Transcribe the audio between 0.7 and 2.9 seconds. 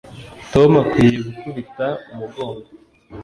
akwiye gukubita umugongo